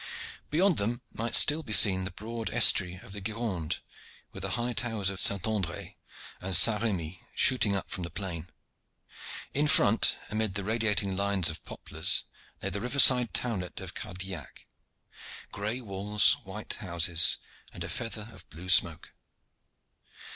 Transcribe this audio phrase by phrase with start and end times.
[0.49, 3.81] Behind them might still be seen the broad estuary of the Gironde,
[4.31, 5.95] with the high towers of Saint Andre
[6.41, 8.49] and Saint Remi shooting up from the plain.
[9.53, 12.23] In front, amid radiating lines of poplars,
[12.63, 14.65] lay the riverside townlet of Cardillac
[15.51, 17.37] gray walls, white houses,
[17.71, 19.13] and a feather of blue smoke.